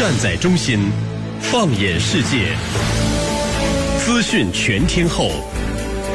[0.00, 0.90] 站在中心，
[1.42, 2.56] 放眼世界，
[3.98, 5.30] 资讯全天候，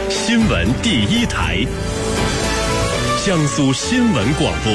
[0.10, 1.60] 新闻第一台，
[3.24, 4.74] 江苏新闻广播。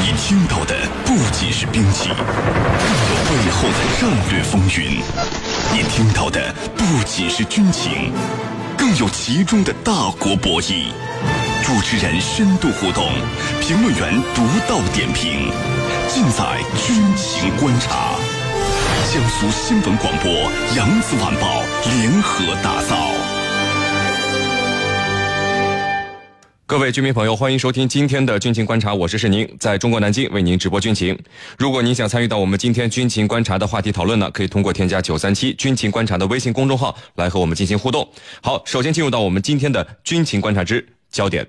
[0.00, 0.74] 你听到的
[1.04, 5.00] 不仅是兵器，更有背后的战略风云；
[5.72, 8.12] 你听到的不仅是军情，
[8.76, 10.86] 更有其中的大国博弈。
[11.64, 13.08] 主持人深度互动，
[13.58, 15.50] 评论员独到点评，
[16.06, 18.16] 尽在军情观察。
[19.10, 20.30] 江苏新闻广播、
[20.76, 23.10] 扬子晚报联合打造。
[26.66, 31.18] 各位军民朋友，欢迎收听今天的军情观察，我是世宁，在中国南京为您直播军情。
[31.56, 38.06] 如果您想参与到我们今天军情观察的话题讨论呢，可以通过添加九三七军情观察的微信公众号来和我们进行互动。
[38.42, 41.46] 好，首先进入到我们今天的军情观察之焦点。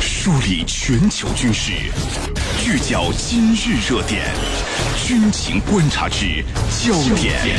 [0.00, 1.70] 梳理全球军事，
[2.60, 4.26] 聚焦今日热点，
[5.06, 7.56] 军情观察之焦点。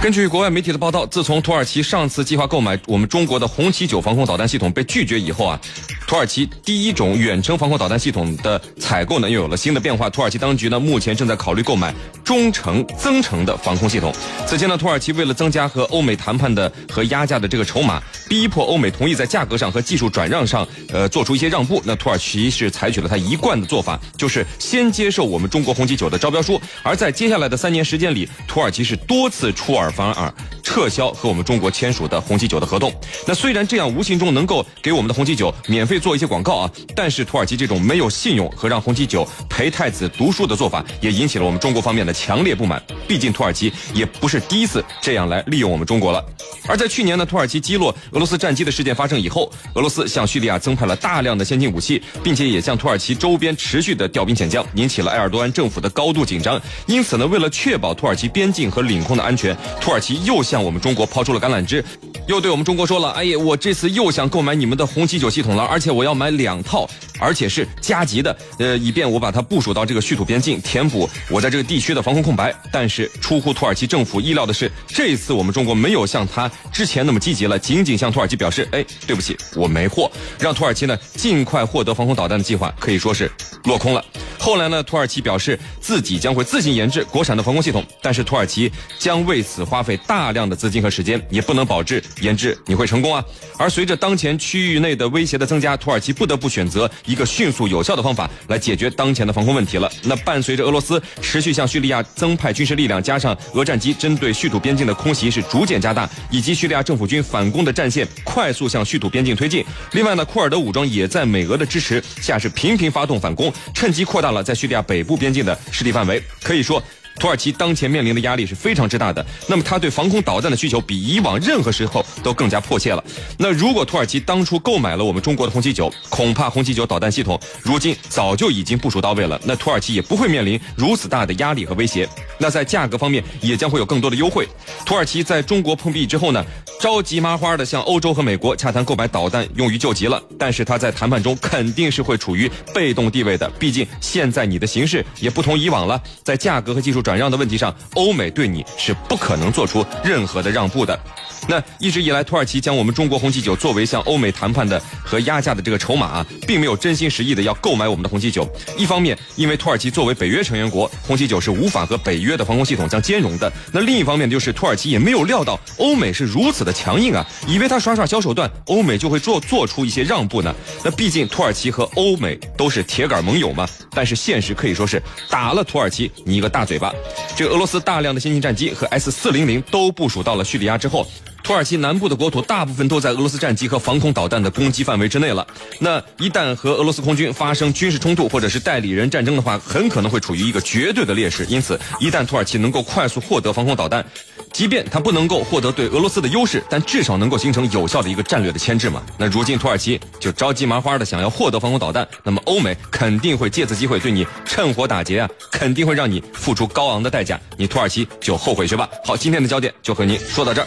[0.00, 5.60] 根据国外媒体的报道，自从土耳其上次计划购买我们中国的红旗九防空导弹系统被拒绝以后啊，
[6.06, 10.08] 土耳其第一种远程防空导弹系统的采购呢又有了新的变化。
[10.08, 11.92] 土耳其当局呢目前正在考虑购买
[12.26, 14.12] 中程增程的防空系统。
[14.46, 21.80] 此前呢，土耳其为了增加和欧美谈判的和压价的这个筹码，逼迫欧美同意在价格上和技术转让上呃做出一些让步。
[21.86, 29.86] 那土耳其是采取了他一贯的做法，就是先接受我们中国红旗九的招标书，而在接下来的三年时间里，土耳其是多次出尔。
[29.96, 32.92] 反尔撤销和我们中国签署的红旗九的合同。
[33.26, 42.82] 那虽然这样无形中能够给我们的红旗九免费做一些广告啊，但是土耳其这种没有信用和让红旗九陪太子读书的做法，也引起了我们中国方面的强烈不满。
[43.06, 46.24] 毕竟土耳其也不是第一次这样来利用我们中国了。
[46.66, 56.60] 而在去年呢，土耳其击落俄罗斯战机的事件发生以后，俄罗斯向叙利亚增派了大量的先进武器，并且也向土耳其周边持续的调兵遣将，引起了埃尔多安政府的高度紧张。
[56.86, 61.84] 因此呢，为了确保土耳其边境和领空的安全，土耳其又向我们中国抛出了橄榄枝，
[62.26, 66.88] 又对我们中国说了：“哎呀，我这次又想购买你们的红旗九系统了，而且我要买两套，
[67.20, 80.10] 而且是加急的，呃，以便我把它部署到这个叙土边境，填补我在这个地区的防空空白。”但是出乎土耳其政府意料的是，这一次我们中国没有像他之前那么积极了，仅仅向土耳其表示：“哎，对不起，我没货。”
[80.40, 83.30] 让土耳其呢尽快获得防空导弹的计划可以说是
[83.64, 84.04] 落空了。
[84.46, 93.24] 后来呢，土耳其表示自己将会自行研制国产的防空系统，但是土耳其将为此花费大量的资金和时间，也不能保证研制你会成功啊。
[93.58, 99.90] 而随着当前区域内的威胁的增加，土耳其不得不选择一个迅速有效的方法来解决当前的防空问题了。
[100.04, 109.64] 那伴随着俄罗斯持续向叙利亚增派军事力量，加上俄战机针对叙土边境的空袭是逐渐加大，以及叙利亚政府军反攻的战线快速向叙土边境推进。
[109.90, 116.22] 另外呢，库尔德武装也在美俄的支持下是频频发动反攻，趁机扩大了在叙利亚北部边境的势力范围。
[116.42, 116.82] 可以说。
[117.18, 123.02] 土耳其当前面临的压力是非常之大的，那么他对防空导弹的需求比以往任何时候都更加迫切了。
[123.38, 132.06] 那如果土耳其当初购买了我们中国的红旗九，恐怕红旗九导弹系统如今早就已经部署到位了，那土耳其也不会面临如此大的压力和威胁。
[132.38, 134.46] 那在价格方面也将会有更多的优惠。
[134.84, 136.44] 土耳其在中国碰壁之后呢，
[136.78, 147.05] 着急麻花的向欧洲和美国洽谈购买导弹用于救急了，但是他在谈判中肯定是会处于被动地位的，毕竟现在你的形势也不同以往了，在价格和技术。
[147.06, 150.98] 转让的问题上，欧美对你是不可能做出任何的让步的。
[151.46, 158.44] 那一直以来，土耳其将我们中国红旗九作为向欧美谈判的和压价的这个筹码啊，并没有真心实意的要购买我们的红旗九。
[158.76, 163.52] 一方面，因为土耳其作为北约成员国，红旗九是无法和北约的防空系统相兼容的。
[163.72, 170.52] 那另一方面，就是土耳其也没有料到欧美是如此的强硬啊，以为他耍耍小手段，欧美就会做做出一些让步呢。
[170.82, 173.64] 那毕竟土耳其和欧美都是铁杆盟友嘛。
[173.92, 175.00] 但是现实可以说是
[175.30, 176.92] 打了土耳其你一个大嘴巴。
[177.36, 181.06] 这个俄罗斯大量的先进战机和 S 四零零都部署到了叙利亚之后。
[181.46, 185.46] 土耳其南部的国土大部分都在俄罗斯战机和防空导弹的攻击范围之内了。
[185.78, 191.46] 那一旦和俄罗斯空军发生军事冲突或者是代理人战争的话，很可能会处于一个绝对的劣势。
[191.48, 194.04] 因此，一旦土耳其能够快速获得防空导弹，
[194.52, 199.00] 即便它不能够获得对俄罗斯的优势，但至少能够形成有效的一个战略的牵制嘛。
[199.16, 207.40] 那如今土耳其就着急麻花的想要获得防空导弹，那么欧美肯定会借此机会对你趁火打劫啊，肯定会让你付出高昂的代价。
[207.56, 208.88] 你土耳其就后悔去吧。
[209.04, 210.66] 好，今天的焦点就和您说到这儿。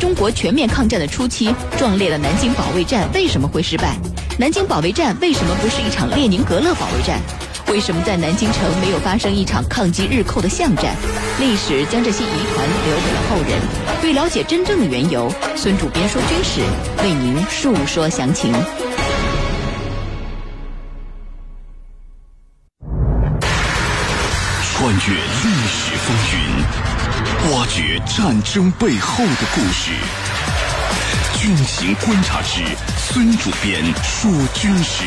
[0.00, 3.96] 中国全面抗战的初期，壮烈的南京保卫战为什么会失败？
[4.38, 7.20] 南京保卫战为什么不是一场列宁格勒保卫战？
[7.68, 10.96] 为什么在南京城没有发生一场抗击日寇的巷战？
[11.38, 13.60] 历史将这些疑团留给了后人。
[14.02, 16.62] 为了解真正的缘由，孙主编说军事
[17.04, 18.54] 为您述说详情。
[24.72, 26.89] 穿越历史风云，
[27.48, 29.90] 挖掘战争背后的故事。
[31.40, 32.62] 军情观察之
[32.98, 35.04] 孙主编说军事。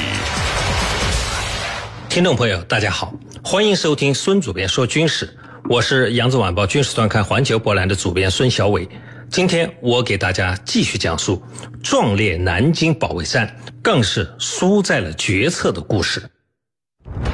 [2.09, 3.13] 听众朋友，大家好，
[3.43, 5.37] 欢迎收听孙主编说军事，
[5.69, 8.89] 我是扬子晚报军事专刊环球博览的主编孙小伟。
[9.29, 11.41] 今天我给大家继续讲述
[11.83, 16.23] 壮烈南京保卫战，更是输在了决策的故事。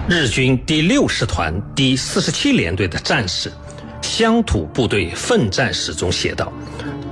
[0.09, 3.49] 日军第六师团第四十七联队的战士，
[4.01, 6.51] 乡土部队奋战史中写道：“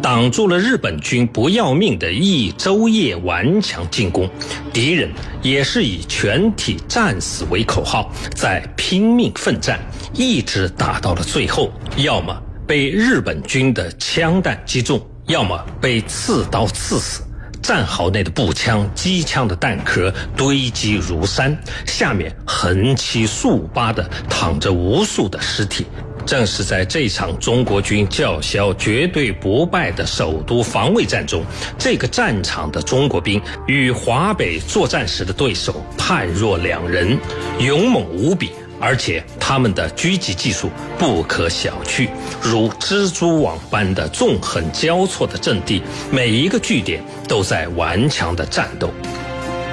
[0.02, 4.30] 挡住了日本军不要命的一周夜顽强进攻，
[4.74, 5.10] 敌人
[5.42, 9.80] 也是以全体战死为口号，在拼命奋战，
[10.14, 12.36] 一直打到了最后，要么
[12.66, 17.24] 被日本军的枪弹击中，要么被刺刀刺死。”
[17.60, 25.86] 战壕内的步枪、机枪的弹壳堆积如山，下面横七竖八的躺着无数的尸体。
[26.28, 31.42] 正是在这场中国军叫嚣绝对不败的首都防卫战中，
[31.80, 37.18] 这个战场的中国兵与华北作战时的对手判若两人，
[37.60, 38.52] 勇猛无比。
[38.80, 40.70] 而且他们的狙击技术
[41.00, 42.08] 不可小觑，
[42.44, 45.82] 如蜘蛛网般的纵横交错的阵地，
[46.12, 48.94] 每一个据点都在顽强的战斗。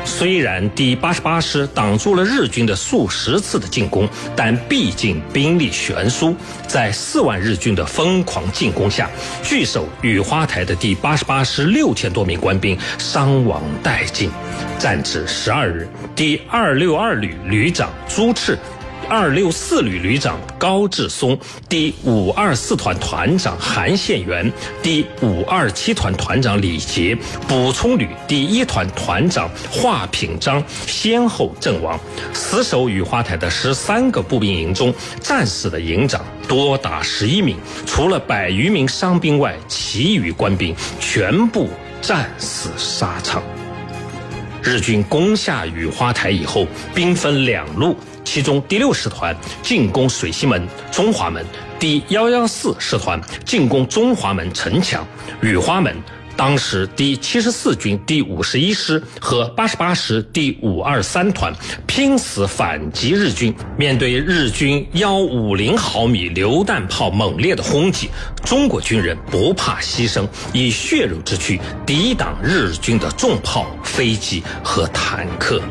[0.05, 6.37] 虽然第八十八师挡住了日军的数十次的进攻，但毕竟兵力悬殊，
[6.69, 9.11] 在四万日军的疯狂进攻下，
[9.43, 14.31] 据守雨花台的第八十八师六千多名官兵伤亡殆尽。
[14.79, 18.59] 战至十二日，第二六二旅旅长朱赤。
[19.05, 24.51] 二六四旅旅长高志松，第五二四团团长韩宪元，
[24.83, 27.17] 第五二七团团长李杰，
[27.47, 31.99] 补充旅第一团团长华品章先后阵亡。
[32.33, 41.69] 死守雨花台的十三个步兵营中，战死的营长多达十一名，除了百余名伤兵外，其余官兵全部
[42.01, 43.43] 战死沙场。
[44.63, 47.95] 日军攻下雨花台以后，兵分两路。
[48.25, 51.45] 其中第六师团进攻水西门、中华门，
[51.79, 55.07] 第幺幺四师团进攻中华门城墙、
[55.41, 55.95] 雨花门。
[56.37, 61.55] 当时第七十四军第五十一师和八十八师第五二三团
[61.87, 68.11] 拼死反击日军，面对日军幺五零毫米榴弹炮猛烈的轰击，
[68.45, 75.63] 中国军人不怕牺牲，以血肉之躯抵挡日军的重炮、飞机和坦克。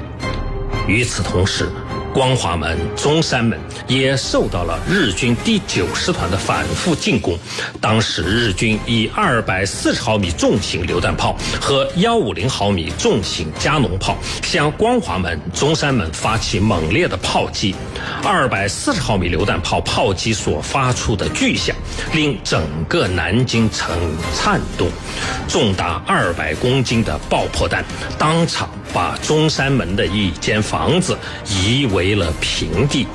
[0.87, 1.67] 与此同时，
[2.13, 7.35] 光华门、中山门也受到了日军第九师团的反复进攻。
[7.81, 17.73] 当时日军以二百四十毫米重型榴弹炮和幺五零毫米重型加农炮向光华门、中山门发起猛烈的炮击。
[18.23, 21.75] 二百四十毫米榴弹炮炮击所发出的巨响，
[22.13, 23.97] 令整个南京城
[24.35, 24.87] 颤动。
[25.47, 27.83] 重达二百公斤的爆破弹
[28.19, 32.13] 当场把中山门的一间房子夷为。
[32.15, 33.07] 了平地，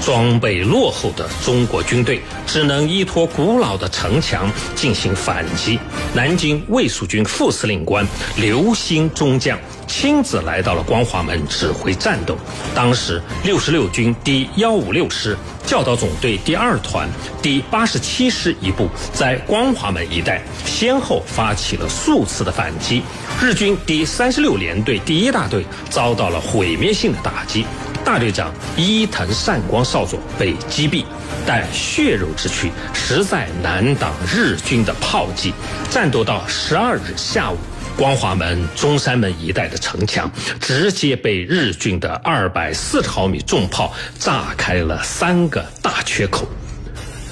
[0.00, 5.78] 装备落后的中国军队只能依托古老的城墙进行反击。
[6.14, 12.36] 南京卫戍军副司令官刘兴中将亲自来到了光华门指挥战斗。
[12.74, 15.36] 当时，六十六军第幺五六师
[15.66, 17.08] 教导总队第二团
[17.40, 23.02] 第八十七师一部在光华门一带先后发起了数次的反击，
[23.40, 27.64] 日军第三十六联队第一大队遭到了毁灭性的打击。
[28.04, 31.04] 大队长伊藤善光少佐被击毙，
[31.46, 35.54] 但血肉之躯实在难挡日军的炮击。
[35.90, 37.56] 战斗到十二日下午，
[37.96, 40.30] 光华门、中山门一带的城墙
[40.60, 46.46] 直接被日军的二百四十毫米重炮炸开了三个大缺口。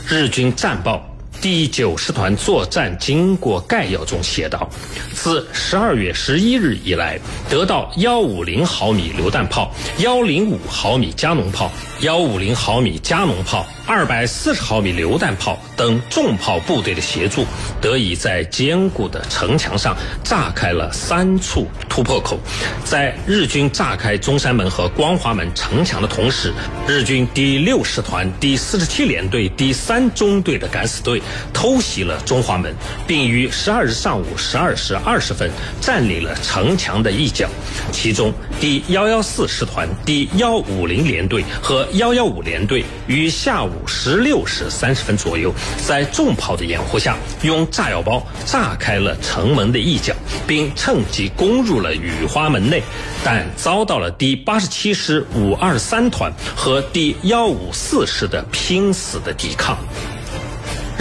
[0.09, 1.12] 日军战报。
[1.43, 4.71] 第九师团作战经过概要中写道：
[5.13, 7.19] 自十二月十一日以来，
[7.51, 11.69] 得到幺五零毫米榴弹炮、幺零五毫米加农炮、
[12.03, 13.67] 幺五零毫米加农炮。
[13.85, 17.45] 二百四十毫米榴弹炮等重炮部队的协助，
[17.81, 22.39] 得以在坚固的城墙上炸开了三处突破口。
[22.85, 26.55] 在日军炸开中山门和光华门城墙的同时，
[26.87, 31.21] 日军第六师团第四十七联队第三中队的敢死队
[31.53, 32.75] 偷袭了中华门，
[33.07, 37.49] 并于十二日上午十二时二十分占领了城墙的一角。
[37.91, 45.53] 其中，第幺幺四师团、第幺五零联队和幺幺五联队于下午十六时三十分左右，
[45.87, 50.15] 在重炮的掩护下，用炸药包炸开了城门的一角，
[50.47, 52.83] 并趁机攻入了雨花门内，
[53.25, 59.77] 但遭到了第八十七师五二三团和第幺五四师的拼死的抵抗。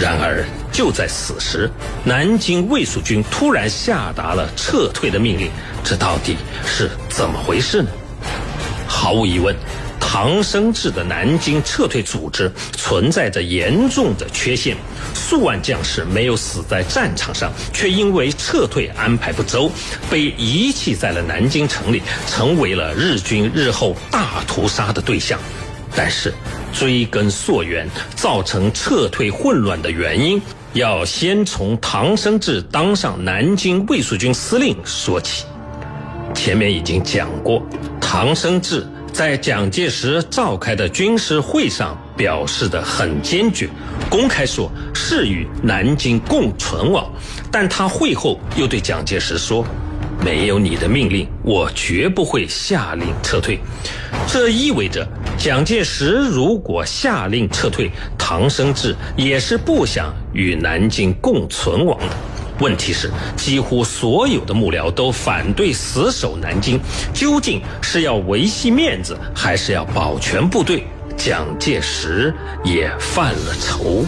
[0.02, 1.70] 然而，就在此时，
[2.02, 5.48] 南京卫戍军突然下达了撤退的命令，
[5.84, 7.88] 这到底是怎么回事呢？
[8.84, 9.54] 毫无疑问，
[10.00, 14.76] 唐生智的南京撤退组织存在着严重的缺陷，
[15.14, 19.70] 数万将士没有死在战场上，却因为撤退安排不周，
[20.10, 25.38] 被遗弃在了南京城里，成为了日军日后大屠杀的对象。
[25.94, 26.34] 但是，
[26.72, 27.86] 追根溯源，
[28.16, 30.40] 造成撤退混乱的原因，
[30.72, 35.44] 要先从唐生智当上南京卫戍军司令说起。
[36.34, 37.62] 前面已经讲过，
[38.00, 43.68] 唐生智在蒋介石召开的军事会上表示的很坚决，
[44.08, 47.12] 公开说是与南京共存亡，
[47.50, 49.64] 但他会后又对蒋介石说。
[50.24, 53.58] 没有你的命令，我绝不会下令撤退。
[54.28, 62.14] 这意味着，蒋介石如果下令撤退，唐生智也是不想与南京共存亡的。
[62.60, 66.78] 问题是，几乎所有的幕僚都反对死守南京，
[67.12, 70.84] 究竟是要维系面子，还是要保全部队？
[71.16, 72.32] 蒋介石
[72.64, 74.04] 也犯了愁。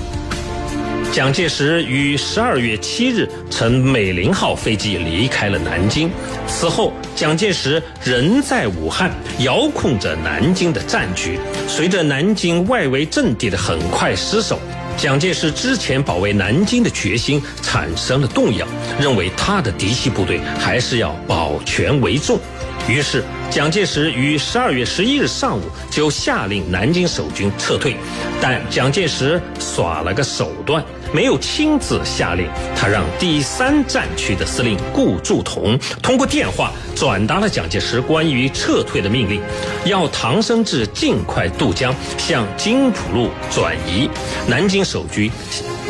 [1.15, 6.11] 蒋介石于十二月七日乘美龄号飞机离开了南京。
[6.49, 11.39] 此后，蒋介石仍在武汉遥控着南京的战局。
[11.69, 14.59] 随着南京外围阵地的很快失守，
[14.97, 18.67] 蒋介石之前保卫南京的决心产生了动摇，
[19.01, 22.41] 认为他的嫡系部队还是要保全为重。
[22.89, 27.95] 于是，蒋介石于十二月十一日上午就下令南京守军撤退，
[28.43, 30.85] 但蒋介石耍了个手段。
[31.15, 39.41] 没有亲自下令，他让第三战区的司令顾祝同通过电话转达了蒋介石关于撤退的命令，
[39.85, 44.11] 要唐生智尽快渡江向金浦路转移。
[44.49, 45.31] 南京守军，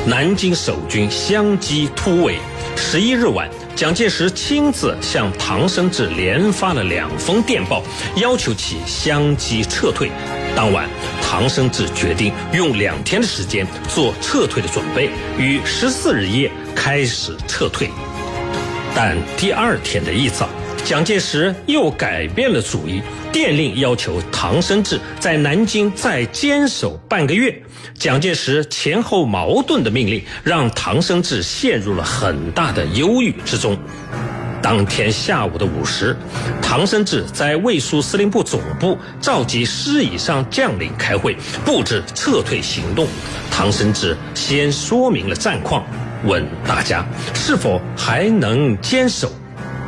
[0.06, 2.36] 南京守军相继突围。
[2.76, 7.82] 十一日晚，蒋介石亲自向唐生智连发了两封电报，
[8.14, 10.12] 要求其相机撤退。
[10.54, 10.88] 当晚，
[11.20, 17.90] 唐生智决定用两天的时间做撤退的准备，于十四日夜开始撤退。
[18.94, 20.48] 但第二天的一早，
[20.84, 23.00] 蒋介石又改变了主意，
[23.32, 27.58] 电令要求唐生智在南京再坚守半个月。
[27.94, 33.78] 蒋介石前后矛盾的命令，让唐生智陷入了很大的忧郁之中。
[34.60, 36.14] 当天下午的午时，
[36.60, 43.08] 唐生智在卫戍司令部总部召集师以上将领开会，布置撤退行动。
[43.50, 45.82] 唐生智先说明了战况，
[46.24, 49.32] 问大家是否还能坚守。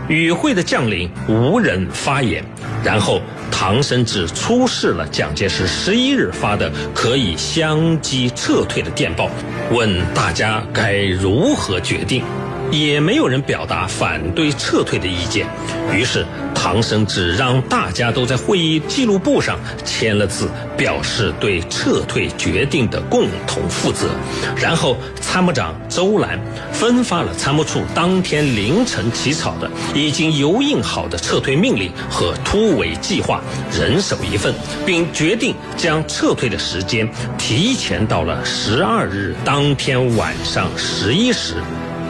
[0.08, 2.44] 与会的将领无人发言。
[2.84, 3.20] 然后，
[3.50, 9.28] 唐生智出示了蒋介石十一日发的可以相机撤退的电报，
[9.72, 12.22] 问大家该如何决定。
[12.70, 15.46] 也没有人表达反对撤退的意见，
[15.92, 24.10] 于是唐生智让大家都在会议记录簿上签了字，表示对撤退决定的共同负责。
[24.56, 26.38] 然后参谋长周兰
[26.72, 33.40] 分发了参谋处当天凌晨起草的已经油印好的撤退命令和突围计划，
[33.72, 34.52] 人手一份，
[34.84, 37.08] 并决定将撤退的时间
[37.38, 41.54] 提前到了十二日当天晚上十一时。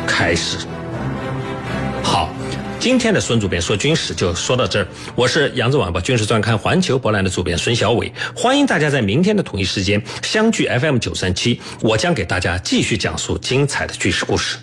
[0.06, 0.58] 开始，
[2.02, 2.30] 好，
[2.78, 4.86] 今天的孙主编说军事就说到这儿。
[5.14, 14.56] 我是扬子晚报军事专刊环球博览的主编孙小伟，欢迎大家在明天的同一时间相聚 FM 九三七，我将给大家继续讲述精彩的军事故事。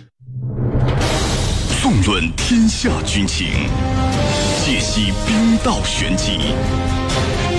[1.80, 3.46] 纵论天下军情，
[4.64, 6.38] 解析兵道玄机，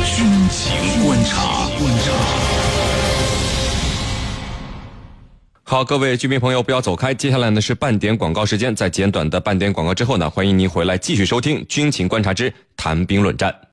[0.04, 1.70] 军情观察。
[5.68, 7.12] 好，各位居民朋友，不要走开。
[7.12, 13.52] 接下来呢是半点广告时间，在简短的半点广告之后呢，欢迎您回来继续收听《军情观察之谈兵论战》。